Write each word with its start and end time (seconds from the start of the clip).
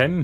fem 0.00 0.22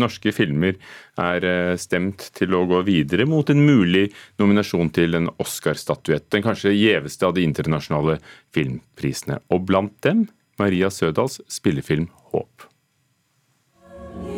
norske 0.00 0.32
filmer 0.34 0.76
er 1.20 1.46
eh, 1.46 1.76
stemt 1.78 2.28
til 2.34 2.54
å 2.56 2.64
gå 2.70 2.82
videre 2.86 3.26
mot 3.30 3.48
en 3.50 3.62
mulig 3.64 4.08
nominasjon 4.42 4.90
til 4.94 5.18
en 5.18 5.30
Oscar-statuett. 5.42 6.28
Den 6.34 6.44
kanskje 6.46 6.74
gjeveste 6.74 7.28
av 7.28 7.36
de 7.36 7.44
internasjonale 7.46 8.18
filmprisene. 8.54 9.40
Og 9.54 9.66
blant 9.68 9.94
dem 10.06 10.26
Maria 10.58 10.90
Sødals 10.90 11.40
spillefilm 11.50 12.08
'Håp'. 12.30 12.68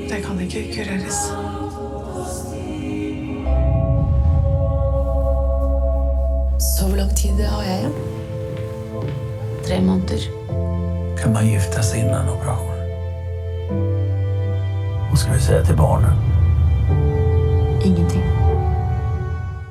Det 0.08 0.22
kan 0.24 0.38
ikke 0.40 0.62
kureres. 0.72 1.18
Så 6.60 6.86
hvor 6.86 6.96
lang 6.96 7.12
tid 7.16 7.40
har 7.40 7.64
jeg 7.64 7.78
igjen? 7.80 7.98
Tre 9.66 9.80
måneder. 9.82 10.30
Kan 11.18 11.32
man 11.32 11.48
gifte 11.48 11.82
seg 11.82 12.04
innen 12.04 12.28
operasjon? 12.36 12.75
Hva 15.16 15.22
skal 15.22 15.38
vi 15.38 15.44
si 15.46 15.58
til 15.64 15.76
barnet? 15.78 16.24
Ingenting. 17.88 18.24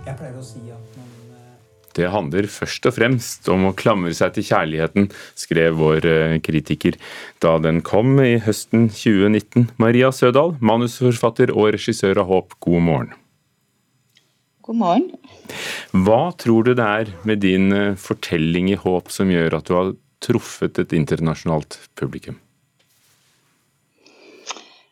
Jeg 0.07 0.15
pleier 0.17 0.39
å 0.39 0.41
si 0.41 0.63
at 0.73 0.95
man 0.97 1.35
eh, 1.37 1.51
Det 1.93 2.07
handler 2.09 2.47
først 2.49 2.87
og 2.89 2.95
fremst 2.95 3.49
om 3.53 3.67
å 3.69 3.75
klamre 3.77 4.09
seg 4.17 4.33
til 4.33 4.47
kjærligheten, 4.47 5.11
skrev 5.37 5.77
vår 5.77 6.07
eh, 6.09 6.33
kritiker 6.41 6.97
da 7.45 7.59
den 7.61 7.83
kom 7.85 8.17
i 8.23 8.39
høsten 8.41 8.87
2019. 8.89 9.67
Maria 9.77 10.09
Sødal, 10.09 10.55
manusforfatter 10.65 11.53
og 11.53 11.75
regissør 11.77 12.23
av 12.23 12.31
Håp, 12.31 12.57
god 12.65 12.85
morgen. 12.87 13.11
God 14.65 14.79
morgen. 14.81 15.05
Hva 15.93 16.23
tror 16.41 16.65
du 16.65 16.73
det 16.73 16.89
er 17.03 17.13
med 17.21 17.45
din 17.45 17.69
eh, 17.69 17.93
fortelling 17.93 18.73
i 18.73 18.81
Håp 18.81 19.13
som 19.13 19.29
gjør 19.29 19.59
at 19.59 19.69
du 19.69 19.77
har 19.77 19.93
truffet 20.25 20.81
et 20.81 20.97
internasjonalt 20.97 21.77
publikum? 21.93 22.41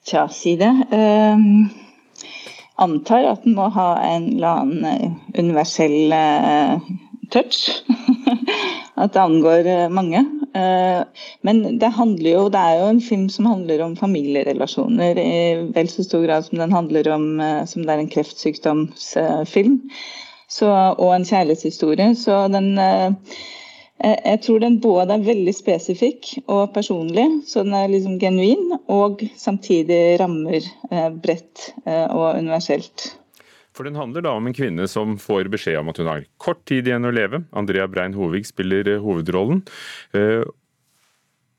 Tja, 0.03 0.27
si 0.27 0.57
det. 0.59 0.71
Um, 0.91 1.70
antar 2.76 3.23
at 3.29 3.46
den 3.46 3.55
må 3.55 3.70
ha 3.71 3.93
en 4.04 4.26
eller 4.34 4.60
annen 4.60 4.87
eh, 4.90 5.13
universell 5.40 6.12
uh, 6.12 6.82
touch. 7.32 7.85
at 8.99 9.13
det 9.15 9.21
angår 9.21 9.70
uh, 9.70 9.85
mange. 9.87 10.26
Uh, 10.51 11.07
men 11.48 11.63
det 11.79 11.93
handler 11.95 12.29
jo, 12.34 12.43
det 12.51 12.60
er 12.60 12.82
jo 12.82 12.90
en 12.91 13.01
film 13.01 13.29
som 13.32 13.48
handler 13.48 13.85
om 13.85 13.95
familierelasjoner 13.95 15.23
i 15.23 15.40
vel 15.71 15.90
så 15.90 16.04
stor 16.04 16.27
grad 16.27 16.49
som 16.49 16.60
den 16.60 16.76
handler 16.76 17.07
om 17.15 17.29
som 17.65 17.88
det 17.88 17.95
er 17.95 18.04
en 18.04 18.12
kreftsykdomsfilm. 18.12 19.79
Så, 20.51 20.67
og 20.99 21.15
en 21.15 21.26
kjærlighetshistorie. 21.26 22.12
Så 22.20 22.43
den 22.51 22.76
Jeg 24.02 24.40
tror 24.44 24.60
den 24.60 24.80
både 24.82 25.13
er 25.16 25.24
veldig 25.24 25.54
spesifikk 25.55 26.32
og 26.49 26.74
personlig, 26.74 27.27
så 27.48 27.62
den 27.63 27.76
er 27.77 27.91
liksom 27.91 28.18
genuin, 28.20 28.74
og 28.91 29.22
samtidig 29.40 30.18
rammer 30.20 30.60
eh, 30.90 31.12
bredt 31.13 31.70
eh, 31.85 32.10
og 32.10 32.40
universelt. 32.41 33.13
For 33.74 33.85
Den 33.88 33.96
handler 33.98 34.26
da 34.26 34.34
om 34.38 34.50
en 34.50 34.54
kvinne 34.54 34.85
som 34.90 35.16
får 35.22 35.48
beskjed 35.54 35.80
om 35.80 35.94
at 35.94 36.02
hun 36.02 36.10
har 36.10 36.26
kort 36.41 36.66
tid 36.70 36.90
igjen 36.90 37.08
å 37.10 37.13
leve. 37.13 37.44
Andrea 37.58 37.88
Brein 37.90 38.13
Hovig 38.18 38.46
spiller 38.50 38.90
eh, 38.98 39.00
hovedrollen. 39.02 39.63
Eh, 40.18 40.44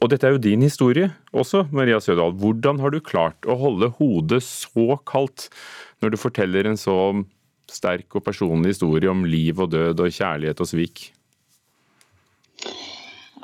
Og 0.03 0.11
dette 0.11 0.27
er 0.27 0.35
jo 0.35 0.43
din 0.43 0.61
historie 0.61 1.09
også, 1.33 1.65
Maria 1.73 2.01
Sødal. 2.03 2.35
Hvordan 2.37 2.81
har 2.83 2.91
du 2.91 3.01
klart 3.01 3.47
å 3.47 3.57
holde 3.57 3.89
hodet 3.97 4.43
så 4.45 4.99
kaldt 5.07 5.49
når 6.03 6.13
du 6.13 6.21
forteller 6.21 6.67
en 6.67 6.77
så 6.77 6.99
sterk 7.71 8.13
og 8.19 8.27
personlig 8.27 8.75
historie 8.75 9.09
om 9.09 9.25
liv 9.25 9.59
og 9.63 9.71
død 9.73 10.03
og 10.05 10.13
kjærlighet 10.13 10.61
og 10.61 10.69
svik? 10.69 11.14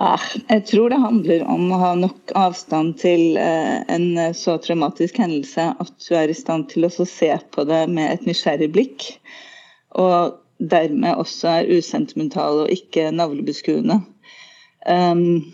Ah, 0.01 0.23
jeg 0.49 0.65
tror 0.65 0.89
det 0.89 1.01
handler 1.03 1.43
om 1.45 1.67
å 1.75 1.79
ha 1.83 1.91
nok 1.99 2.33
avstand 2.39 2.95
til 3.03 3.37
eh, 3.37 3.83
en 3.93 4.33
så 4.37 4.55
traumatisk 4.65 5.19
hendelse 5.21 5.67
at 5.83 6.07
du 6.07 6.15
er 6.17 6.33
i 6.33 6.37
stand 6.37 6.71
til 6.71 6.89
å 6.89 6.93
se 6.93 7.35
på 7.53 7.67
det 7.69 7.83
med 7.93 8.15
et 8.15 8.25
nysgjerrig 8.25 8.71
blikk. 8.73 9.11
Og 10.01 10.39
dermed 10.61 11.21
også 11.21 11.53
er 11.53 11.69
usentimental 11.77 12.65
og 12.65 12.73
ikke 12.73 13.11
navlebeskuende. 13.13 14.01
Um, 14.89 15.53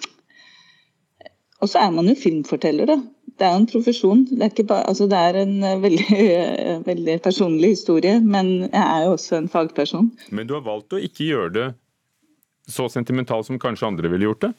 og 1.62 1.70
så 1.72 1.82
er 1.82 1.94
man 1.94 2.10
jo 2.10 2.16
filmforteller, 2.18 2.90
da. 2.90 2.98
Det 3.36 3.44
er 3.44 3.56
en 3.58 3.66
profesjon. 3.68 4.22
Det 4.30 4.46
er, 4.46 4.64
bare, 4.68 4.86
altså 4.88 5.08
det 5.10 5.18
er 5.18 5.40
en 5.42 5.56
eh, 5.64 5.80
veldig, 5.82 6.20
eh, 6.22 6.78
veldig 6.90 7.16
personlig 7.24 7.74
historie, 7.74 8.20
men 8.22 8.68
jeg 8.68 8.84
er 8.84 9.04
jo 9.04 9.16
også 9.16 9.40
en 9.40 9.50
fagperson. 9.52 10.12
Men 10.30 10.48
du 10.48 10.54
har 10.56 10.64
valgt 10.64 10.96
å 10.96 11.02
ikke 11.02 11.26
gjøre 11.26 11.52
det 11.56 11.66
så 12.68 12.88
sentimental 12.92 13.44
som 13.46 13.60
kanskje 13.62 13.88
andre 13.88 14.10
ville 14.12 14.28
gjort 14.28 14.46
det? 14.46 14.52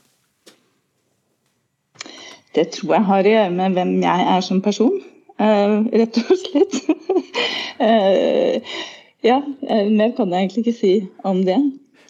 Det 2.55 2.69
tror 2.73 2.95
jeg 2.95 3.07
har 3.09 3.27
å 3.27 3.33
gjøre 3.33 3.53
med 3.53 3.75
hvem 3.77 3.97
jeg 4.01 4.29
er 4.33 4.45
som 4.45 4.61
person, 4.65 4.95
uh, 5.37 5.83
rett 5.93 6.21
og 6.23 6.39
slett. 6.41 6.79
uh, 7.83 8.77
ja, 9.29 9.41
eh, 9.69 9.89
mer 9.91 10.15
kan 10.17 10.31
jeg 10.31 10.47
egentlig 10.47 10.63
ikke 10.65 10.79
si 10.79 10.93
om 11.27 11.43
det. 11.45 11.57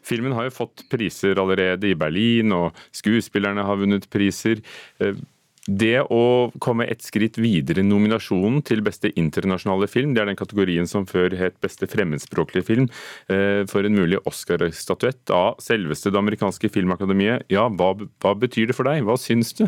Filmen 0.08 0.36
har 0.38 0.48
jo 0.48 0.56
fått 0.56 0.86
priser 0.92 1.40
allerede 1.42 1.90
i 1.90 1.98
Berlin, 2.00 2.54
og 2.56 2.78
skuespillerne 2.96 3.66
har 3.68 3.80
vunnet 3.80 4.08
priser. 4.14 4.62
Eh, 5.04 5.18
Det 5.68 6.00
å 6.08 6.50
komme 6.64 6.86
et 6.88 7.04
skritt 7.04 7.36
videre 7.38 7.84
i 7.84 7.88
nominasjonen 7.88 8.62
til 8.64 8.80
beste 8.86 9.12
internasjonale 9.20 9.90
film, 9.92 10.14
det 10.16 10.24
er 10.24 10.30
den 10.32 10.40
kategorien 10.40 10.88
som 10.88 11.04
før 11.10 11.36
het 11.36 11.58
beste 11.64 11.90
fremmedspråklige 11.92 12.68
film, 12.70 12.88
eh, 13.28 13.66
for 13.68 13.84
en 13.84 13.98
mulig 13.98 14.22
Oscar-statuett 14.24 15.28
av 15.30 15.60
selveste 15.60 16.12
det 16.12 16.22
amerikanske 16.22 16.72
filmakademiet. 16.72 17.44
Ja, 17.52 17.68
hva, 17.68 17.94
hva 18.00 18.34
betyr 18.40 18.72
det 18.72 18.78
for 18.80 18.88
deg? 18.88 19.04
Hva 19.04 19.20
syns 19.20 19.52
du? 19.60 19.68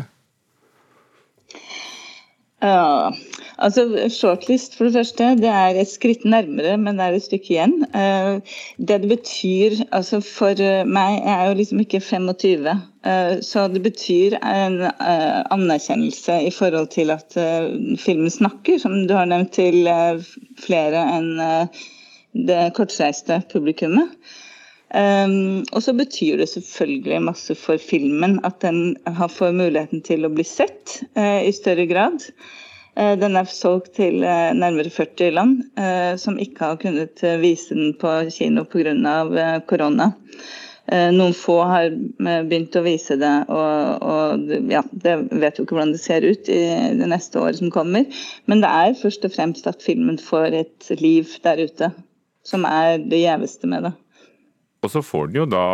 Ja, 2.60 3.08
altså 3.56 3.86
Shortlist 4.12 4.74
for 4.76 4.84
det 4.84 4.92
første, 4.92 5.28
det 5.40 5.48
er 5.48 5.78
et 5.80 5.88
skritt 5.88 6.26
nærmere, 6.28 6.74
men 6.76 6.98
det 6.98 7.06
er 7.06 7.14
et 7.16 7.24
stykke 7.24 7.54
igjen. 7.54 7.72
Eh, 7.96 8.40
Det 8.76 8.98
det 9.00 9.08
betyr 9.08 9.78
altså 9.96 10.20
for 10.20 10.60
eh, 10.60 10.84
meg, 10.84 11.22
jeg 11.24 11.32
er 11.36 11.48
jo 11.48 11.54
liksom 11.56 11.80
ikke 11.80 12.00
25, 12.04 12.68
eh, 13.06 13.40
så 13.40 13.64
det 13.72 13.80
betyr 13.82 14.36
en 14.42 14.76
anerkjennelse 15.00 16.36
i 16.46 16.50
forhold 16.52 16.92
til 16.92 17.10
at 17.10 17.38
filmen 17.98 18.30
snakker, 18.30 18.78
som 18.78 19.06
du 19.08 19.14
har 19.16 19.24
nevnt, 19.24 19.52
til 19.56 19.88
flere 20.60 21.06
enn 21.16 21.32
det 22.36 22.72
kortreiste 22.76 23.40
publikummet. 23.52 24.12
Um, 24.90 25.62
og 25.70 25.84
så 25.84 25.92
betyr 25.94 26.40
det 26.40 26.48
selvfølgelig 26.50 27.20
masse 27.22 27.54
for 27.54 27.78
filmen 27.78 28.40
at 28.42 28.56
den 28.64 28.96
får 29.06 29.52
muligheten 29.54 30.02
til 30.02 30.26
å 30.26 30.32
bli 30.34 30.42
sett 30.46 30.96
uh, 31.14 31.38
i 31.46 31.52
større 31.54 31.86
grad. 31.86 32.24
Uh, 32.98 33.14
den 33.20 33.38
er 33.38 33.46
solgt 33.46 33.92
til 34.00 34.24
uh, 34.26 34.50
nærmere 34.56 34.90
40 34.90 35.30
land 35.36 35.60
som 36.18 36.40
ikke 36.42 36.72
har 36.72 36.80
kunnet 36.82 37.22
vise 37.38 37.76
den 37.76 37.94
på 38.00 38.16
kino 38.34 38.66
pga. 38.66 38.96
Uh, 39.30 39.60
korona. 39.70 40.10
Noen 40.90 41.34
få 41.36 41.60
har 41.70 41.92
begynt 42.18 42.74
å 42.74 42.80
vise 42.82 43.14
det, 43.14 43.30
og, 43.52 44.02
og 44.02 44.70
ja, 44.72 44.80
det 44.90 45.12
vet 45.38 45.60
jo 45.60 45.62
ikke 45.62 45.76
hvordan 45.76 45.92
det 45.94 46.00
ser 46.02 46.24
ut 46.26 46.50
i 46.50 46.58
det 46.98 47.06
neste 47.12 47.38
året 47.38 47.60
som 47.60 47.70
kommer. 47.70 48.08
Men 48.50 48.64
det 48.64 48.72
er 48.74 48.96
først 48.98 49.28
og 49.28 49.36
fremst 49.36 49.68
at 49.70 49.84
filmen 49.86 50.18
får 50.18 50.56
et 50.64 50.90
liv 50.98 51.30
der 51.46 51.62
ute, 51.62 51.92
som 52.42 52.66
er 52.66 52.98
det 53.04 53.22
gjeveste 53.22 53.70
med 53.70 53.86
det. 53.86 53.94
Og 54.80 54.92
så 54.92 55.02
får 55.04 55.28
den 55.28 55.42
jo 55.42 55.46
da 55.50 55.64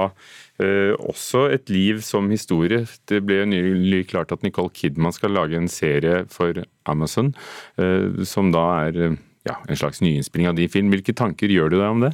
eh, 0.59 0.93
også 0.99 1.47
et 1.55 1.71
liv 1.71 2.03
som 2.03 2.31
historie. 2.33 2.85
Det 3.07 3.23
ble 3.27 3.45
nylig 3.47 4.09
klart 4.11 4.35
at 4.35 4.43
Nicole 4.43 4.73
Kidman 4.75 5.15
skal 5.15 5.35
lage 5.37 5.59
en 5.59 5.71
serie 5.71 6.25
for 6.33 6.65
Amazon, 6.91 7.33
eh, 7.79 8.25
som 8.27 8.51
da 8.55 8.67
er 8.89 9.03
eh, 9.11 9.19
ja, 9.47 9.61
en 9.69 9.79
slags 9.79 10.03
nyinnspilling 10.03 10.51
av 10.51 10.59
din 10.59 10.73
film. 10.73 10.91
Hvilke 10.91 11.15
tanker 11.17 11.53
gjør 11.53 11.71
du 11.71 11.79
deg 11.79 11.89
om 11.89 12.03
det? 12.09 12.13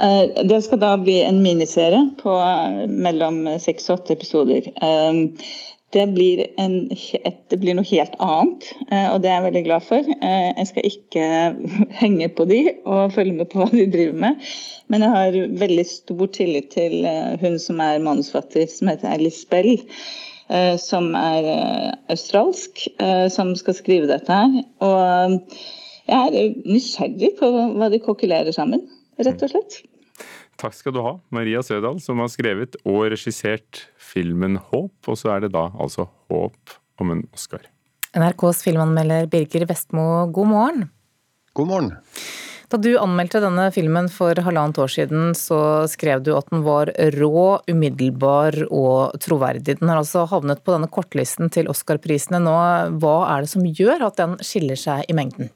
Eh, 0.00 0.44
Det 0.48 0.62
skal 0.64 0.80
da 0.80 0.94
bli 1.00 1.20
en 1.24 1.42
miniserie 1.44 2.02
på 2.22 2.32
eh, 2.40 2.86
mellom 2.88 3.44
seks 3.60 3.90
og 3.90 4.00
åtte 4.00 4.16
episoder. 4.16 4.72
Det 5.96 6.04
blir, 6.12 6.42
en, 6.60 6.90
et, 6.92 7.38
det 7.48 7.56
blir 7.62 7.76
noe 7.78 7.88
helt 7.88 8.16
annet, 8.20 8.66
eh, 8.90 9.06
og 9.14 9.22
det 9.24 9.30
er 9.30 9.38
jeg 9.38 9.44
veldig 9.46 9.62
glad 9.64 9.84
for. 9.86 10.10
Eh, 10.12 10.48
Jeg 10.58 10.68
skal 10.68 10.88
ikke 10.90 11.28
henge 12.02 12.28
på 12.36 12.44
de 12.50 12.60
og 12.84 13.14
følge 13.14 13.38
med 13.38 13.48
på 13.48 13.62
hva 13.62 13.70
de 13.72 13.86
driver 13.94 14.18
med, 14.26 14.44
men 14.92 15.06
jeg 15.06 15.14
har 15.14 15.38
veldig 15.62 15.86
stor 15.88 16.28
tillit 16.36 16.68
til 16.76 17.08
eh, 17.08 17.32
hun 17.40 17.56
som 17.62 17.80
er 17.80 18.04
manusfatter, 18.04 18.68
som 18.68 18.92
heter 18.92 19.14
Alice 19.14 19.46
Bell. 19.50 19.78
Som 20.78 21.08
er 21.18 21.42
australsk, 22.06 22.84
som 23.34 23.48
skal 23.58 23.74
skrive 23.74 24.06
dette 24.06 24.30
her. 24.30 24.52
Og 24.86 25.40
jeg 26.06 26.38
er 26.38 26.52
nysgjerrig 26.62 27.32
på 27.40 27.48
hva 27.50 27.88
de 27.90 27.98
kokulerer 28.04 28.54
sammen, 28.54 28.84
rett 29.18 29.42
og 29.42 29.50
slett. 29.50 29.80
Takk 30.56 30.72
skal 30.72 30.94
du 30.96 31.02
ha, 31.04 31.14
Maria 31.34 31.60
Sødal, 31.64 31.98
som 32.00 32.20
har 32.22 32.30
skrevet 32.32 32.78
og 32.88 33.10
regissert 33.12 33.86
filmen 34.00 34.56
Håp. 34.70 34.94
Og 35.04 35.18
så 35.20 35.34
er 35.34 35.44
det 35.44 35.52
da 35.56 35.68
altså 35.76 36.08
håp 36.30 36.76
om 37.02 37.12
en 37.12 37.22
Oscar. 37.36 37.66
NRKs 38.16 38.62
filmanmelder 38.64 39.28
Birger 39.28 39.66
Vestmo, 39.68 40.26
god 40.32 40.52
morgen. 40.52 40.86
God 41.56 41.68
morgen. 41.68 41.94
Da 42.66 42.78
du 42.82 42.96
anmeldte 42.98 43.38
denne 43.44 43.68
filmen 43.70 44.08
for 44.10 44.34
halvannet 44.42 44.80
år 44.82 44.90
siden, 44.90 45.28
så 45.38 45.86
skrev 45.90 46.24
du 46.26 46.32
at 46.34 46.48
den 46.50 46.64
var 46.66 46.90
rå, 47.14 47.60
umiddelbar 47.70 48.56
og 48.66 49.14
troverdig. 49.22 49.76
Den 49.78 49.92
har 49.92 50.00
altså 50.00 50.24
havnet 50.32 50.64
på 50.66 50.74
denne 50.74 50.90
kortlisten 50.90 51.52
til 51.52 51.70
Oscar-prisene 51.70 52.40
nå. 52.42 52.56
Hva 52.98 53.14
er 53.36 53.44
det 53.44 53.52
som 53.52 53.68
gjør 53.68 54.08
at 54.08 54.18
den 54.18 54.34
skiller 54.42 54.80
seg 54.80 55.06
i 55.06 55.14
mengden? 55.14 55.52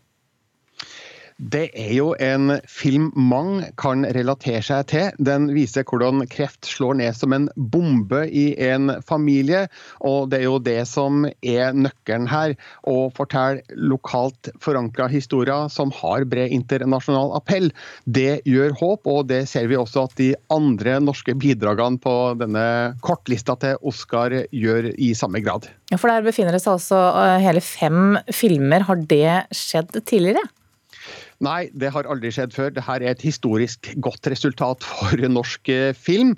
Det 1.40 1.70
er 1.72 1.94
jo 1.96 2.10
en 2.20 2.58
film 2.68 3.06
mange 3.16 3.70
kan 3.80 4.04
relatere 4.12 4.60
seg 4.64 4.88
til. 4.92 5.06
Den 5.16 5.48
viser 5.56 5.86
hvordan 5.88 6.26
kreft 6.28 6.68
slår 6.68 6.98
ned 7.00 7.16
som 7.16 7.32
en 7.32 7.46
bombe 7.56 8.26
i 8.28 8.52
en 8.60 8.92
familie. 9.08 9.62
Og 10.04 10.28
det 10.28 10.42
er 10.42 10.46
jo 10.50 10.58
det 10.60 10.82
som 10.90 11.24
er 11.40 11.72
nøkkelen 11.72 12.28
her. 12.28 12.52
Å 12.84 13.08
fortelle 13.16 13.64
lokalt 13.72 14.52
forankra 14.60 15.08
historier 15.08 15.72
som 15.72 15.94
har 16.02 16.28
bred 16.28 16.52
internasjonal 16.52 17.32
appell. 17.40 17.70
Det 18.04 18.42
gjør 18.44 18.76
håp, 18.82 19.08
og 19.08 19.32
det 19.32 19.46
ser 19.48 19.72
vi 19.72 19.80
også 19.80 20.10
at 20.10 20.16
de 20.20 20.34
andre 20.52 20.98
norske 21.00 21.32
bidragene 21.40 22.00
på 22.04 22.16
denne 22.40 22.68
kortlista 23.00 23.56
til 23.64 23.80
Oscar 23.80 24.42
gjør 24.52 24.92
i 24.92 25.14
samme 25.16 25.40
grad. 25.40 25.72
Ja, 25.88 25.96
For 25.96 26.12
der 26.12 26.22
befinner 26.26 26.52
det 26.52 26.60
seg 26.62 26.76
altså 26.76 27.00
eh, 27.16 27.40
hele 27.48 27.64
fem 27.64 28.18
filmer. 28.28 28.84
Har 28.86 29.00
det 29.08 29.54
skjedd 29.56 29.96
tidligere? 30.04 30.44
Nei, 31.40 31.70
det 31.72 31.88
har 31.94 32.08
aldri 32.10 32.32
skjedd 32.34 32.52
før. 32.52 32.72
Dette 32.76 32.96
er 32.98 33.06
et 33.14 33.22
historisk 33.24 33.88
godt 34.04 34.28
resultat 34.28 34.84
for 34.84 35.24
norsk 35.32 35.72
eh, 35.72 35.92
film. 35.96 36.34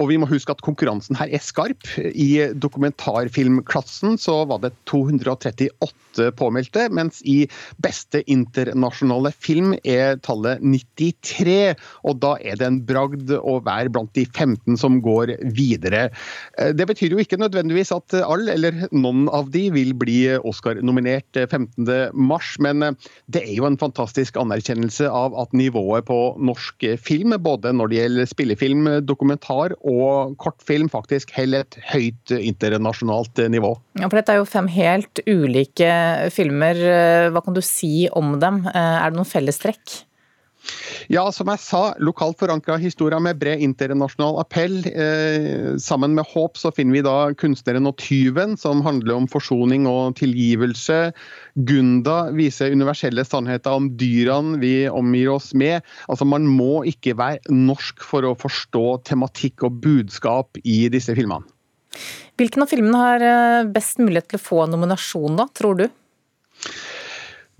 Og 0.00 0.08
vi 0.08 0.16
må 0.20 0.28
huske 0.30 0.54
at 0.54 0.62
konkurransen 0.64 1.18
her 1.18 1.28
er 1.28 1.42
skarp. 1.44 1.84
I 2.00 2.48
dokumentarfilmklassen 2.56 4.16
så 4.20 4.40
var 4.48 4.62
det 4.64 4.72
238 4.88 6.30
påmeldte, 6.38 6.86
mens 6.96 7.20
i 7.28 7.44
beste 7.84 8.22
internasjonale 8.30 9.30
film 9.36 9.74
er 9.84 10.16
tallet 10.24 10.62
93. 10.64 11.76
Og 12.08 12.16
da 12.22 12.32
er 12.40 12.56
det 12.60 12.66
en 12.66 12.80
bragd 12.88 13.34
å 13.36 13.58
være 13.66 13.92
blant 13.92 14.12
de 14.16 14.24
15 14.24 14.80
som 14.80 14.98
går 15.04 15.34
videre. 15.56 16.08
Eh, 16.56 16.72
det 16.76 16.88
betyr 16.88 17.14
jo 17.14 17.20
ikke 17.20 17.40
nødvendigvis 17.40 17.92
at 17.94 18.16
alle, 18.22 18.56
eller 18.56 18.86
noen 18.90 19.28
av 19.28 19.52
de, 19.52 19.66
vil 19.70 19.92
bli 19.98 20.22
Oscar-nominert 20.48 21.36
15.3, 21.44 22.64
men 22.64 22.88
eh, 22.88 23.10
det 23.28 23.44
er 23.44 23.52
jo 23.58 23.68
en 23.68 23.78
fantastisk 23.80 24.40
anerkjennelse 24.40 25.12
av 25.12 25.36
at 25.38 25.52
nivået 25.56 26.08
på 26.08 26.18
norsk 26.40 26.88
film, 27.04 27.36
både 27.44 27.74
når 27.76 27.92
det 27.92 28.00
gjelder 28.00 28.32
spillefilm, 28.32 28.90
dokumentar 29.04 29.76
og 29.78 29.89
og 29.90 30.36
kortfilm 30.40 30.90
faktisk 30.92 31.34
holder 31.36 31.66
et 31.66 31.78
høyt 31.90 32.34
internasjonalt 32.38 33.42
nivå. 33.52 33.74
Ja, 33.98 34.06
for 34.06 34.20
Dette 34.20 34.36
er 34.36 34.40
jo 34.40 34.48
fem 34.48 34.70
helt 34.72 35.22
ulike 35.26 35.90
filmer. 36.34 36.78
Hva 37.34 37.42
kan 37.44 37.56
du 37.56 37.62
si 37.64 38.06
om 38.14 38.38
dem? 38.42 38.62
Er 38.70 39.10
det 39.10 39.18
noen 39.18 39.28
fellestrekk? 39.28 40.00
Ja, 41.10 41.24
som 41.34 41.48
jeg 41.50 41.60
sa, 41.62 41.80
lokalt 42.02 42.38
forankra 42.38 42.76
historier 42.80 43.20
med 43.22 43.38
bred 43.40 43.62
internasjonal 43.64 44.38
appell. 44.42 44.76
Eh, 44.86 45.76
sammen 45.82 46.14
med 46.14 46.28
Håp 46.30 46.60
så 46.60 46.70
finner 46.74 46.98
vi 46.98 47.04
da 47.06 47.14
kunstneren 47.40 47.88
og 47.90 47.96
tyven, 48.02 48.56
som 48.60 48.82
handler 48.86 49.16
om 49.16 49.28
forsoning 49.30 49.88
og 49.90 50.18
tilgivelse. 50.20 50.98
Gunda 51.68 52.18
viser 52.36 52.74
universelle 52.76 53.24
sannheter 53.26 53.80
om 53.80 53.90
dyrene 54.00 54.60
vi 54.62 54.74
omgir 54.90 55.32
oss 55.34 55.50
med. 55.54 55.86
Altså, 56.08 56.28
Man 56.28 56.46
må 56.46 56.84
ikke 56.86 57.16
være 57.18 57.40
norsk 57.50 58.04
for 58.06 58.26
å 58.28 58.36
forstå 58.38 59.00
tematikk 59.08 59.66
og 59.66 59.80
budskap 59.82 60.60
i 60.62 60.84
disse 60.92 61.16
filmene. 61.16 61.48
Hvilken 62.38 62.62
av 62.62 62.70
filmene 62.70 63.00
har 63.00 63.24
eh, 63.26 63.70
best 63.72 63.98
mulighet 64.00 64.30
til 64.30 64.38
å 64.38 64.44
få 64.44 64.62
nominasjon, 64.70 65.34
da, 65.40 65.48
tror 65.56 65.82
du? 65.82 65.88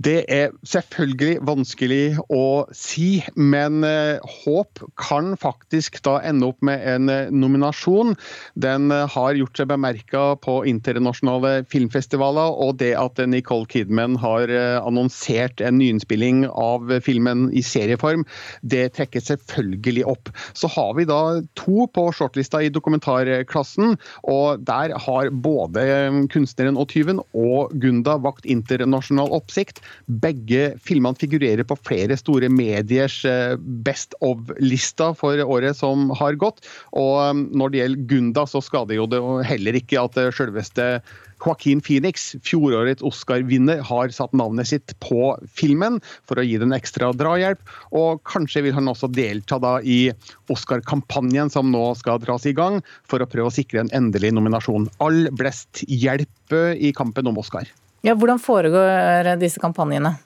Det 0.01 0.23
er 0.33 0.55
selvfølgelig 0.65 1.43
vanskelig 1.45 2.05
å 2.33 2.65
si, 2.73 3.21
men 3.37 3.85
eh, 3.85 4.23
håp 4.45 4.81
kan 4.97 5.35
faktisk 5.37 5.99
da 6.07 6.15
ende 6.25 6.49
opp 6.49 6.65
med 6.65 6.81
en 6.89 7.13
eh, 7.13 7.29
nominasjon. 7.29 8.15
Den 8.57 8.89
eh, 8.95 9.05
har 9.13 9.37
gjort 9.37 9.61
seg 9.61 9.69
bemerka 9.69 10.23
på 10.41 10.63
internasjonale 10.71 11.67
filmfestivaler, 11.69 12.57
og 12.65 12.79
det 12.81 12.95
at 12.97 13.21
Nicole 13.29 13.69
Kidman 13.69 14.17
har 14.23 14.49
annonsert 14.81 15.61
en 15.61 15.77
nyinnspilling 15.83 16.47
av 16.49 16.89
filmen 17.05 17.51
i 17.53 17.61
serieform, 17.65 18.25
det 18.65 18.95
trekker 18.97 19.21
selvfølgelig 19.27 20.07
opp. 20.09 20.33
Så 20.57 20.71
har 20.73 20.95
vi 20.97 21.05
da 21.11 21.21
to 21.61 21.85
på 21.93 22.07
shortlista 22.17 22.63
i 22.65 22.73
dokumentarklassen, 22.73 23.99
og 24.33 24.65
der 24.65 24.97
har 24.97 25.31
både 25.45 25.85
kunstneren 26.33 26.81
og 26.81 26.89
tyven 26.95 27.21
og 27.37 27.77
Gunda 27.83 28.17
vakt 28.25 28.49
internasjonal 28.49 29.33
oppsikt. 29.37 29.85
Begge 30.23 30.75
filmene 30.83 31.19
figurerer 31.21 31.67
på 31.67 31.79
flere 31.87 32.17
store 32.19 32.51
mediers 32.53 33.21
eh, 33.29 33.57
Best 33.87 34.17
of-lista 34.25 35.13
for 35.19 35.41
året 35.45 35.79
som 35.79 36.11
har 36.19 36.39
gått. 36.41 36.63
Og 36.97 37.17
um, 37.31 37.47
når 37.57 37.73
det 37.73 37.83
gjelder 37.83 38.07
Gunda, 38.13 38.47
så 38.49 38.63
skader 38.65 38.99
jo 38.99 39.09
det 39.11 39.23
heller 39.51 39.79
ikke 39.81 40.03
at 40.03 40.19
eh, 40.21 40.33
selveste 40.35 40.93
Joaquin 41.41 41.81
Phoenix, 41.81 42.35
fjorårets 42.45 43.05
Oscar-vinner, 43.07 43.81
har 43.87 44.13
satt 44.13 44.35
navnet 44.37 44.69
sitt 44.69 44.95
på 45.01 45.33
filmen 45.49 45.99
for 46.29 46.41
å 46.41 46.45
gi 46.45 46.59
den 46.61 46.77
ekstra 46.77 47.11
drahjelp. 47.17 47.63
Og 47.97 48.21
kanskje 48.29 48.67
vil 48.67 48.77
han 48.77 48.91
også 48.93 49.11
delta 49.15 49.61
da 49.63 49.79
i 49.81 50.11
Oscar-kampanjen 50.53 51.53
som 51.53 51.73
nå 51.73 51.87
skal 51.99 52.21
dras 52.23 52.47
i 52.49 52.55
gang, 52.57 52.81
for 53.09 53.23
å 53.23 53.31
prøve 53.31 53.51
å 53.51 53.57
sikre 53.57 53.85
en 53.85 53.95
endelig 53.97 54.35
nominasjon. 54.37 54.91
All 55.01 55.31
blest 55.33 55.85
hjelper 55.89 56.77
i 56.77 56.93
kampen 56.97 57.31
om 57.31 57.41
Oscar. 57.41 57.69
Ja, 58.07 58.17
hvordan 58.17 58.41
foregår 58.41 59.35
disse 59.41 59.61
kampanjene? 59.61 60.17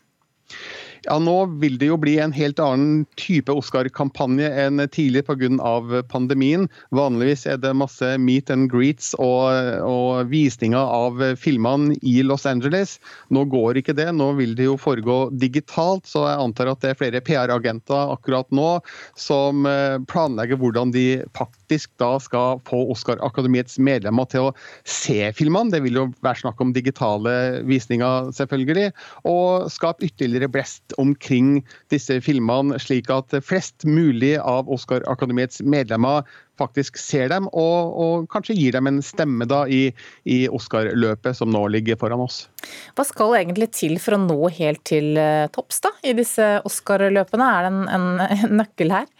Ja, 1.05 1.19
Nå 1.21 1.35
vil 1.61 1.77
det 1.79 1.91
jo 1.91 1.99
bli 2.01 2.15
en 2.23 2.33
helt 2.33 2.61
annen 2.63 3.03
type 3.21 3.53
Oscar-kampanje 3.53 4.49
enn 4.49 4.81
tidlig 4.89 5.27
pga. 5.27 6.03
pandemien. 6.09 6.69
Vanligvis 6.97 7.45
er 7.47 7.59
det 7.61 7.75
masse 7.77 8.15
meet 8.19 8.51
and 8.51 8.71
greets 8.73 9.13
og, 9.19 9.53
og 9.85 10.31
visninger 10.31 10.81
av 10.81 11.21
filmene 11.37 11.99
i 12.03 12.23
Los 12.25 12.47
Angeles. 12.47 12.99
Nå 13.29 13.45
går 13.53 13.83
ikke 13.83 13.97
det, 13.97 14.09
nå 14.17 14.33
vil 14.41 14.55
det 14.57 14.65
jo 14.71 14.79
foregå 14.81 15.29
digitalt. 15.31 16.07
Så 16.09 16.25
jeg 16.25 16.41
antar 16.41 16.73
at 16.73 16.81
det 16.81 16.95
er 16.95 17.01
flere 17.01 17.21
PR-agenter 17.25 18.15
akkurat 18.15 18.49
nå 18.55 18.79
som 19.17 19.69
eh, 19.69 20.01
planlegger 20.09 20.61
hvordan 20.61 20.95
de 20.95 21.25
faktisk 21.75 21.99
da 21.99 22.21
skal 22.21 22.61
få 22.69 22.91
Oscar-akademiets 22.93 23.79
medlemmer 23.79 24.27
til 24.31 24.49
å 24.49 24.53
se 24.85 25.33
filmene. 25.35 25.73
Det 25.73 25.83
vil 25.83 25.99
jo 25.99 26.07
være 26.23 26.43
snakk 26.43 26.61
om 26.61 26.73
digitale 26.73 27.63
visninger, 27.67 28.31
selvfølgelig. 28.33 28.93
Og 29.25 29.71
skape 29.71 30.07
ytterligere 30.07 30.49
blest 30.49 30.95
omkring 30.99 31.65
disse 31.91 32.21
filmene, 32.21 32.79
slik 32.79 33.11
at 33.11 33.35
flest 33.43 33.85
mulig 33.85 34.37
av 34.39 34.69
Oscar-akademiets 34.71 35.63
medlemmer 35.63 36.23
faktisk 36.57 36.97
ser 36.97 37.33
dem, 37.33 37.49
og, 37.51 37.97
og, 37.99 38.29
kanskje 38.31 38.55
gir 38.55 38.77
dem 38.77 38.87
en 38.87 39.01
stemme 39.03 39.43
da 39.51 39.65
i, 39.67 39.89
i 40.23 40.45
Oscar-løpet 40.47 41.35
som 41.35 41.51
nå 41.51 41.67
ligger 41.75 41.99
foran 41.99 42.23
oss. 42.23 42.45
Hva 42.95 43.03
skal 43.09 43.41
egentlig 43.41 43.73
til 43.75 43.99
for 43.99 44.15
å 44.15 44.23
nå 44.23 44.39
helt 44.61 44.85
til 44.87 45.19
eh, 45.19 45.51
topps 45.51 45.83
da, 45.83 45.91
i 46.07 46.15
disse 46.15 46.61
Oscar-løpene? 46.63 47.51
Er 47.59 47.67
det 47.67 47.73
en, 47.75 48.21
en, 48.23 48.61
nøkkel 48.63 48.95
her? 48.95 49.11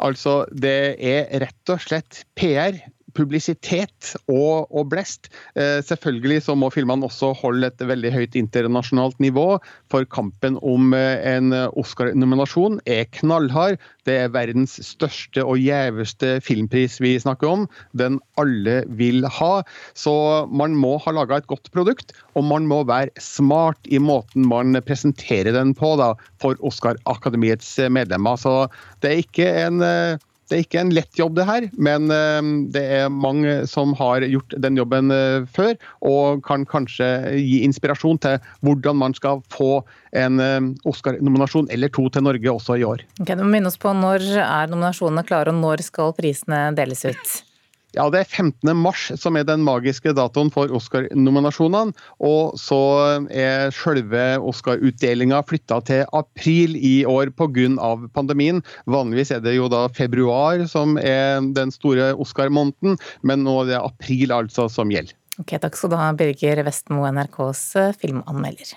Altså, 0.00 0.44
det 0.50 0.96
er 0.96 1.28
rett 1.42 1.72
og 1.72 1.82
slett 1.84 2.22
PR 2.38 2.78
publisitet 3.16 4.14
og, 4.26 4.70
og 4.70 4.90
blest. 4.92 5.30
Eh, 5.54 5.80
selvfølgelig 5.86 6.44
så 6.46 6.56
må 6.58 6.70
filmene 6.74 7.08
også 7.08 7.32
holde 7.40 7.70
et 7.70 7.84
veldig 7.86 8.12
høyt 8.14 8.38
internasjonalt 8.38 9.18
nivå, 9.22 9.58
for 9.92 10.06
kampen 10.12 10.58
om 10.66 10.94
eh, 10.96 11.18
en 11.30 11.54
Oscar-nominasjon 11.80 12.80
er 12.90 13.06
knallhard. 13.18 13.80
Det 14.08 14.16
er 14.24 14.32
verdens 14.32 14.78
største 14.84 15.44
og 15.44 15.60
gjeveste 15.60 16.38
filmpris 16.44 16.98
vi 17.02 17.14
snakker 17.20 17.50
om. 17.50 17.66
Den 17.96 18.18
alle 18.40 18.80
vil 18.98 19.26
ha. 19.28 19.52
Så 19.94 20.14
man 20.50 20.76
må 20.78 20.96
ha 21.04 21.14
laga 21.14 21.40
et 21.40 21.50
godt 21.50 21.70
produkt, 21.74 22.14
og 22.38 22.46
man 22.48 22.66
må 22.70 22.82
være 22.88 23.12
smart 23.20 23.78
i 23.90 24.00
måten 24.00 24.48
man 24.50 24.78
presenterer 24.86 25.54
den 25.56 25.74
på 25.76 25.94
da, 26.00 26.14
for 26.42 26.58
Oscar-akademiets 26.66 27.76
medlemmer. 27.92 28.40
Så 28.40 28.66
det 29.02 29.12
er 29.12 29.24
ikke 29.24 29.48
en 29.66 29.84
eh, 29.84 30.29
det 30.50 30.58
er 30.58 30.64
ikke 30.64 30.82
en 30.82 30.92
lett 30.94 31.18
jobb, 31.18 31.36
det 31.38 31.46
her, 31.46 31.66
men 31.78 32.10
eh, 32.10 32.40
det 32.74 32.82
er 33.00 33.12
mange 33.12 33.60
som 33.70 33.94
har 33.98 34.24
gjort 34.26 34.56
den 34.58 34.78
jobben 34.80 35.14
eh, 35.14 35.46
før, 35.54 35.76
og 36.06 36.42
kan 36.46 36.66
kanskje 36.68 37.06
gi 37.38 37.60
inspirasjon 37.66 38.18
til 38.22 38.40
hvordan 38.66 38.98
man 39.00 39.14
skal 39.16 39.44
få 39.54 39.84
en 40.18 40.42
eh, 40.42 40.58
Oscar-nominasjon 40.90 41.70
eller 41.70 41.92
to 41.94 42.08
til 42.10 42.26
Norge 42.26 42.50
også 42.56 42.80
i 42.80 42.86
år. 42.86 43.04
Okay, 43.20 43.36
du 43.38 43.44
må 43.44 43.52
minne 43.54 43.70
oss 43.70 43.78
på 43.80 43.92
Når 43.94 44.26
er 44.42 44.72
nominasjonene 44.72 45.26
klare, 45.28 45.54
og 45.54 45.62
når 45.62 45.86
skal 45.86 46.14
prisene 46.18 46.66
deles 46.78 47.06
ut? 47.06 47.38
Ja, 47.96 48.06
Det 48.10 48.20
er 48.20 48.28
15. 48.28 48.70
mars 48.76 49.08
som 49.18 49.36
er 49.36 49.44
den 49.44 49.64
magiske 49.66 50.12
datoen 50.14 50.50
for 50.54 50.70
Oscar-nominasjonene. 50.70 51.94
Og 52.22 52.58
så 52.60 52.80
er 53.30 53.74
selve 53.74 54.24
Oscar-utdelinga 54.38 55.42
flytta 55.46 55.80
til 55.88 56.04
april 56.12 56.76
i 56.76 57.04
år 57.04 57.32
pga. 57.34 57.48
pandemien. 58.14 58.62
Vanligvis 58.86 59.32
er 59.34 59.40
det 59.40 59.56
jo 59.56 59.68
da 59.68 59.88
februar 59.88 60.66
som 60.68 60.96
er 60.98 61.40
den 61.40 61.70
store 61.70 62.14
Oscar-måneden, 62.14 62.98
men 63.22 63.42
nå 63.44 63.62
er 63.62 63.72
det 63.72 63.80
april 63.82 64.30
altså 64.30 64.68
som 64.70 64.90
gjelder. 64.90 65.16
Ok, 65.40 65.56
Takk 65.58 65.76
skal 65.76 65.90
du 65.90 65.96
ha, 65.96 66.12
Birger 66.12 66.62
Vestmo, 66.66 67.06
NRKs 67.08 67.96
filmanmelder. 67.98 68.76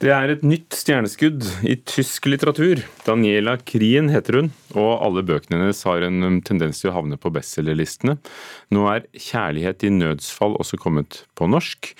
Det 0.00 0.08
er 0.08 0.30
et 0.32 0.44
nytt 0.46 0.72
stjerneskudd 0.72 1.44
i 1.68 1.74
tysk 1.84 2.24
litteratur. 2.30 2.80
Daniela 3.04 3.58
Krien 3.68 4.06
heter 4.08 4.38
hun, 4.38 4.46
og 4.72 5.02
alle 5.04 5.20
bøkene 5.28 5.58
hennes 5.58 5.82
har 5.84 6.06
en 6.06 6.24
um, 6.24 6.38
tendens 6.40 6.78
til 6.80 6.88
å 6.88 6.94
havne 6.96 7.18
på 7.20 7.28
bestselgerlistene. 7.34 8.14
Nå 8.72 8.86
er 8.88 9.04
'Kjærlighet 9.12 9.84
i 9.84 9.90
nødsfall' 9.92 10.56
også 10.56 10.80
kommet 10.80 11.18
på 11.36 11.50
norsk. 11.52 11.90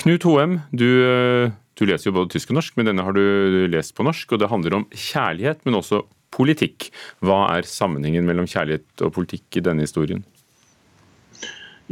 Knut 0.00 0.24
Hoem, 0.24 0.54
du, 0.72 0.88
uh, 1.04 1.52
du 1.76 1.84
leser 1.84 2.08
jo 2.08 2.16
både 2.16 2.32
tysk 2.32 2.54
og 2.54 2.62
norsk, 2.62 2.78
men 2.80 2.88
denne 2.88 3.04
har 3.04 3.12
du 3.12 3.68
lest 3.68 3.92
på 3.92 4.08
norsk. 4.08 4.32
og 4.32 4.40
Det 4.40 4.48
handler 4.48 4.78
om 4.78 4.86
kjærlighet, 4.96 5.60
men 5.68 5.76
også 5.76 6.06
politikk. 6.32 6.88
Hva 7.20 7.58
er 7.58 7.68
sammenhengen 7.68 8.24
mellom 8.24 8.48
kjærlighet 8.48 9.04
og 9.04 9.12
politikk 9.12 9.60
i 9.60 9.64
denne 9.68 9.84
historien? 9.84 10.24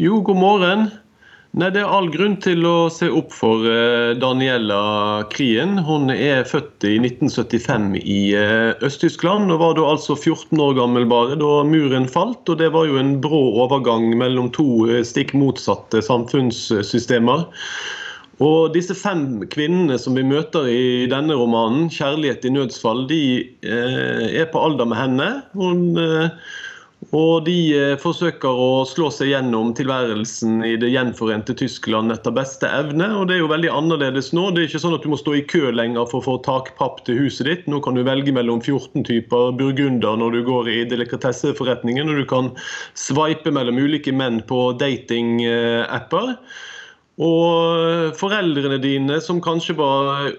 Jo, 0.01 0.23
god 0.25 0.41
morgen. 0.41 0.89
Nei, 1.59 1.73
Det 1.75 1.81
er 1.83 1.91
all 1.91 2.07
grunn 2.15 2.37
til 2.39 2.63
å 2.71 2.87
se 2.87 3.09
opp 3.11 3.33
for 3.35 3.65
eh, 3.67 4.13
Daniela 4.23 5.25
Krien. 5.33 5.73
Hun 5.83 6.07
er 6.15 6.45
født 6.47 6.87
i 6.87 6.93
1975 7.03 7.97
i 7.99 8.19
eh, 8.39 8.79
Øst-Tyskland 8.87 9.51
og 9.51 9.59
var 9.65 9.75
da 9.75 9.89
altså 9.91 10.15
14 10.15 10.55
år 10.63 10.77
gammel 10.79 11.09
bare 11.11 11.35
da 11.41 11.65
muren 11.67 12.07
falt. 12.07 12.45
og 12.47 12.61
Det 12.63 12.69
var 12.77 12.87
jo 12.87 13.01
en 13.01 13.17
brå 13.25 13.41
overgang 13.65 14.07
mellom 14.21 14.53
to 14.55 14.87
eh, 14.87 15.03
stikk 15.03 15.35
motsatte 15.35 15.99
samfunnssystemer. 16.07 17.43
Og 18.39 18.71
Disse 18.79 18.95
fem 18.95 19.43
kvinnene 19.51 19.99
som 19.99 20.15
vi 20.15 20.23
møter 20.23 20.71
i 20.71 21.11
denne 21.11 21.35
romanen, 21.35 21.91
'Kjærlighet 21.91 22.47
i 22.47 22.55
nødsfall', 22.55 23.09
de 23.11 23.23
er 23.67 24.47
på 24.53 24.63
alder 24.63 24.87
med 24.87 25.03
henne. 25.03 25.31
Hun 25.59 25.99
og 27.15 27.47
de 27.47 27.55
eh, 27.73 27.95
forsøker 27.97 28.59
å 28.61 28.83
slå 28.89 29.07
seg 29.15 29.31
gjennom 29.31 29.71
tilværelsen 29.79 30.59
i 30.67 30.75
det 30.83 30.91
gjenforente 30.91 31.55
Tyskland 31.57 32.13
etter 32.13 32.35
beste 32.35 32.69
evne. 32.69 33.07
og 33.17 33.29
Det 33.29 33.37
er 33.37 33.41
jo 33.45 33.51
veldig 33.53 33.71
annerledes 33.71 34.33
nå. 34.37 34.49
Det 34.51 34.61
er 34.61 34.69
ikke 34.69 34.83
sånn 34.83 34.97
at 34.97 35.07
du 35.07 35.13
må 35.13 35.19
stå 35.21 35.37
i 35.39 35.45
kø 35.49 35.71
lenger 35.73 36.09
for 36.11 36.21
å 36.21 36.27
få 36.27 36.35
takpapp 36.45 37.01
til 37.07 37.21
huset 37.23 37.49
ditt. 37.49 37.69
Nå 37.71 37.81
kan 37.87 37.97
du 37.97 38.03
velge 38.05 38.35
mellom 38.35 38.61
14 38.61 39.07
typer 39.09 39.55
burgunder 39.57 40.19
når 40.21 40.37
du 40.37 40.41
går 40.51 40.73
i 40.75 40.81
delikatesseforretningen. 40.91 42.11
Og 42.11 42.19
du 42.19 42.27
kan 42.29 42.51
sveipe 42.99 43.55
mellom 43.55 43.79
ulike 43.79 44.13
menn 44.13 44.43
på 44.51 44.75
datingapper. 44.83 46.35
Og 47.23 48.19
foreldrene 48.19 48.83
dine, 48.83 49.23
som 49.23 49.41
kanskje 49.43 49.79
var 49.79 50.35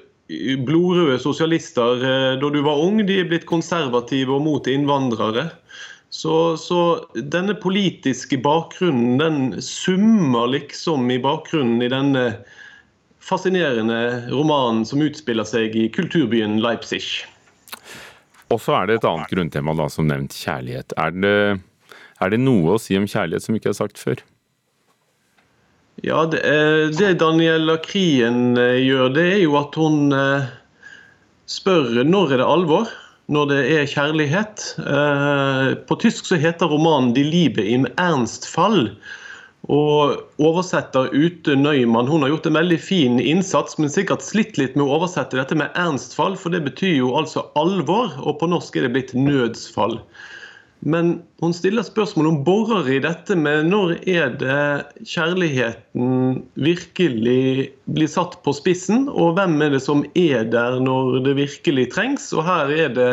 blodrøde 0.67 1.17
sosialister 1.23 2.03
eh, 2.05 2.35
da 2.37 2.51
du 2.53 2.59
var 2.61 2.83
ung, 2.83 3.01
de 3.01 3.23
er 3.23 3.31
blitt 3.31 3.47
konservative 3.49 4.35
og 4.35 4.45
mot 4.45 4.69
innvandrere. 4.69 5.47
Så, 6.09 6.57
så, 6.57 7.05
denne 7.13 7.53
politiske 7.53 8.39
bakgrunnen 8.41 9.19
den 9.21 9.61
summer 9.61 10.47
liksom 10.49 11.11
i 11.13 11.19
bakgrunnen 11.21 11.83
i 11.85 11.89
denne 11.91 12.23
fascinerende 13.21 14.29
romanen 14.31 14.85
som 14.89 15.03
utspiller 15.05 15.45
seg 15.45 15.75
i 15.77 15.85
kulturbyen 15.93 16.57
Leipzig. 16.63 17.03
Og 18.49 18.57
så 18.63 18.79
er 18.79 18.89
det 18.89 18.99
et 18.99 19.05
annet 19.05 19.29
grunntema 19.29 19.75
da, 19.77 19.85
som 19.93 20.09
nevnt, 20.09 20.33
kjærlighet. 20.33 20.95
Er 20.97 21.13
det, 21.13 21.37
er 22.17 22.33
det 22.33 22.41
noe 22.41 22.73
å 22.73 22.81
si 22.81 22.97
om 22.97 23.05
kjærlighet 23.05 23.45
som 23.45 23.59
ikke 23.59 23.69
er 23.69 23.77
sagt 23.77 24.01
før? 24.01 24.23
Ja, 26.01 26.23
det, 26.31 26.41
det 26.95 27.19
Daniela 27.21 27.75
Krien 27.83 28.57
eh, 28.57 28.79
gjør, 28.81 29.11
det 29.13 29.27
er 29.35 29.41
jo 29.43 29.57
at 29.59 29.77
hun 29.77 30.15
eh, 30.15 30.49
spør 31.49 32.01
når 32.07 32.33
er 32.33 32.41
det 32.41 32.49
alvor 32.49 32.89
når 33.29 33.49
det 33.51 33.61
er 33.77 33.89
kjærlighet. 33.89 34.67
Eh, 34.81 35.71
på 35.87 35.97
tysk 36.01 36.29
så 36.29 36.39
heter 36.41 36.71
romanen 36.71 37.13
'Die 37.13 37.25
Liebe 37.29 37.65
im 37.65 37.85
Ernstfall'. 37.97 38.95
Og 39.69 40.15
oversetter 40.39 41.11
Ute 41.13 41.55
Nøyman 41.55 42.07
hun 42.07 42.23
har 42.23 42.31
gjort 42.31 42.47
en 42.47 42.57
veldig 42.57 42.79
fin 42.79 43.19
innsats, 43.19 43.75
men 43.77 43.91
sikkert 43.91 44.23
slitt 44.25 44.57
litt 44.57 44.77
med 44.77 44.87
å 44.87 44.95
oversette 44.97 45.37
dette 45.37 45.57
med 45.59 45.75
ernstfall, 45.77 46.37
for 46.39 46.49
det 46.55 46.63
betyr 46.65 46.95
jo 47.01 47.11
altså 47.19 47.43
alvor, 47.59 48.15
og 48.23 48.39
på 48.39 48.49
norsk 48.49 48.79
er 48.79 48.87
det 48.87 48.93
blitt 48.95 49.13
nødsfall. 49.13 49.99
Men 50.79 51.21
hun 51.43 51.53
stiller 51.53 51.83
spørsmål 51.83 52.27
om 52.29 52.37
borer 52.47 52.87
i 52.87 52.99
dette 53.03 53.35
med 53.35 53.67
når 53.67 53.97
er 54.07 54.31
det 54.39 55.07
kjærligheten 55.11 56.39
virkelig 56.55 57.69
blir 57.91 58.11
satt 58.11 58.37
på 58.45 58.53
spissen, 58.55 59.09
og 59.11 59.35
hvem 59.35 59.59
er 59.65 59.75
det 59.75 59.83
som 59.83 60.05
er 60.15 60.47
der 60.47 60.79
når 60.79 61.19
det 61.27 61.35
virkelig 61.41 61.89
trengs. 61.95 62.31
Og 62.31 62.47
her 62.47 62.71
er 62.71 62.93
det 62.95 63.11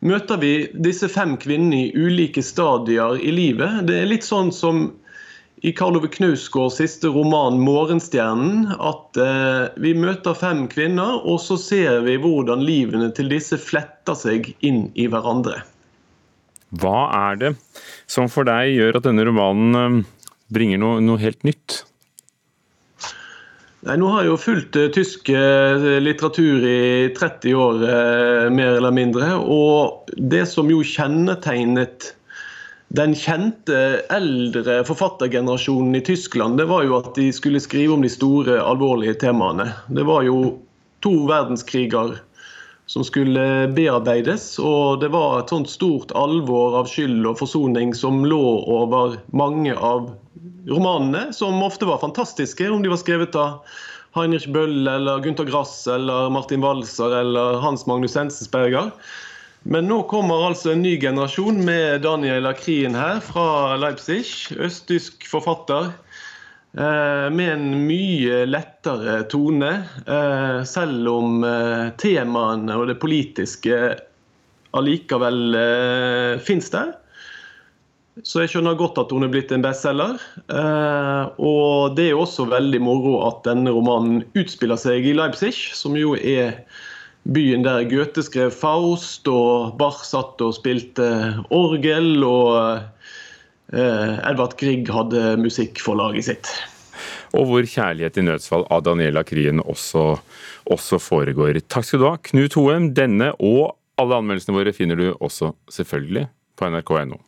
møter 0.00 0.40
vi 0.40 0.54
disse 0.86 1.08
fem 1.12 1.36
kvinnene 1.40 1.86
i 1.86 1.92
ulike 1.96 2.44
stadier 2.44 3.20
i 3.20 3.34
livet. 3.34 3.84
Det 3.88 4.00
er 4.00 4.10
litt 4.14 4.24
sånn 4.24 4.52
som 4.52 4.88
i 5.64 5.72
Karl 5.76 5.96
Ove 5.98 6.08
Knausgårds 6.12 6.80
siste 6.80 7.08
roman 7.12 7.56
'Morgenstjernen' 7.60 8.72
at 8.76 9.20
eh, 9.20 9.68
vi 9.80 9.94
møter 9.96 10.36
fem 10.36 10.66
kvinner, 10.68 11.20
og 11.24 11.40
så 11.40 11.56
ser 11.60 12.04
vi 12.04 12.18
hvordan 12.20 12.64
livene 12.64 13.08
til 13.16 13.32
disse 13.32 13.56
fletter 13.60 14.16
seg 14.16 14.52
inn 14.60 14.86
i 14.94 15.08
hverandre. 15.12 15.62
Hva 16.74 17.06
er 17.30 17.38
det 17.40 17.52
som 18.10 18.30
for 18.32 18.48
deg 18.48 18.74
gjør 18.74 18.98
at 18.98 19.06
denne 19.06 19.26
romanen 19.26 19.78
eh, 19.80 20.00
bringer 20.52 20.82
noe, 20.82 21.02
noe 21.04 21.20
helt 21.22 21.46
nytt? 21.46 21.82
Nei, 23.86 23.94
nå 24.00 24.08
har 24.10 24.24
jeg 24.24 24.32
jo 24.32 24.40
fulgt 24.42 24.78
uh, 24.80 24.88
tysk 24.90 25.30
uh, 25.30 25.86
litteratur 26.02 26.64
i 26.66 27.12
30 27.14 27.54
år, 27.54 27.84
mer 28.50 28.80
eller 28.80 28.94
mindre. 28.94 29.30
Og 29.38 30.10
det 30.18 30.42
som 30.50 30.70
jo 30.72 30.82
kjennetegnet 30.82 32.10
den 32.96 33.14
kjente 33.18 34.02
eldre 34.14 34.80
forfattergenerasjonen 34.86 35.98
i 35.98 36.04
Tyskland, 36.06 36.58
det 36.58 36.68
var 36.70 36.84
jo 36.86 36.98
at 36.98 37.14
de 37.18 37.28
skulle 37.34 37.62
skrive 37.62 37.96
om 37.96 38.04
de 38.04 38.10
store, 38.10 38.60
alvorlige 38.62 39.18
temaene. 39.26 39.72
Det 39.86 40.06
var 40.06 40.26
jo 40.26 40.56
to 41.04 41.12
verdenskriger 41.28 42.16
som 42.86 43.04
skulle 43.04 43.68
bearbeides. 43.74 44.58
Og 44.62 45.00
det 45.02 45.10
var 45.14 45.40
et 45.40 45.52
sånt 45.52 45.70
stort 45.70 46.14
alvor 46.18 46.78
av 46.80 46.90
skyld 46.90 47.26
og 47.26 47.40
forsoning 47.42 47.94
som 47.94 48.24
lå 48.26 48.44
over 48.62 49.18
mange 49.34 49.74
av 49.74 50.12
romanene, 50.70 51.28
som 51.34 51.62
ofte 51.62 51.86
var 51.86 52.02
fantastiske, 52.02 52.70
om 52.70 52.82
de 52.82 52.90
var 52.90 53.02
skrevet 53.02 53.36
av 53.38 53.60
Heinrich 54.16 54.48
Bøll 54.48 54.88
eller 54.88 55.20
Gunther 55.20 55.46
Grass 55.46 55.84
eller 55.90 56.30
Martin 56.32 56.64
Walser 56.64 57.18
eller 57.20 57.60
Hans 57.62 57.86
Magnus 57.86 58.16
Hensensberger. 58.16 58.90
Men 59.66 59.88
nå 59.90 59.98
kommer 60.06 60.46
altså 60.46 60.72
en 60.72 60.84
ny 60.84 60.94
generasjon 61.02 61.58
med 61.66 62.04
Daniel 62.06 62.46
Akrien 62.46 62.94
her 62.94 63.18
fra 63.24 63.74
Leipzig. 63.82 64.22
Østtysk 64.62 65.26
forfatter 65.26 65.90
med 66.76 67.48
en 67.54 67.86
mye 67.86 68.42
lettere 68.48 69.22
tone. 69.32 69.70
Eh, 70.06 70.58
selv 70.68 71.08
om 71.08 71.44
eh, 71.46 71.88
temaene 71.96 72.76
og 72.76 72.90
det 72.90 72.98
politiske 73.00 73.78
allikevel 74.76 75.56
fins 76.44 76.68
der. 76.74 76.90
Så 78.24 78.42
jeg 78.42 78.52
skjønner 78.52 78.76
godt 78.76 78.98
at 79.00 79.12
hun 79.12 79.24
er 79.24 79.32
blitt 79.32 79.54
en 79.54 79.64
bestselger. 79.64 80.18
Og 81.40 81.96
det 81.96 82.10
er 82.10 82.20
også 82.20 82.44
veldig 82.50 82.82
moro 82.84 83.14
at 83.24 83.40
denne 83.48 83.72
romanen 83.72 84.20
utspiller 84.36 84.76
seg 84.80 85.08
i 85.08 85.14
Leipzig, 85.16 85.54
som 85.76 85.96
jo 85.96 86.12
er 86.16 86.58
byen 87.32 87.64
der 87.64 87.84
Goethe 87.90 88.22
skrev 88.22 88.52
Faust, 88.54 89.26
og 89.28 89.76
Bach 89.80 90.04
satt 90.06 90.40
og 90.44 90.54
spilte 90.56 91.08
orgel, 91.54 92.22
og 92.24 92.84
Edvard 93.72 94.54
Grieg 94.60 94.88
hadde 94.94 95.34
musikkforlaget 95.42 96.28
sitt 96.28 96.50
og 97.36 97.48
hvor 97.50 97.66
'Kjærlighet 97.66 98.16
i 98.20 98.24
nødsfall' 98.24 98.66
av 98.72 98.84
Daniela 98.86 99.22
Krien 99.26 99.60
også, 99.60 100.16
også 100.72 101.00
foregår. 101.02 101.60
Takk 101.68 101.84
skal 101.84 102.00
du 102.00 102.08
ha, 102.08 102.16
Knut 102.30 102.56
Hoem. 102.56 102.94
Denne 102.96 103.32
og 103.36 103.76
alle 104.00 104.20
anmeldelsene 104.22 104.56
våre 104.56 104.72
finner 104.76 104.96
du 104.96 105.10
også 105.12 105.52
selvfølgelig 105.72 106.28
på 106.56 106.70
nrk.no. 106.70 107.20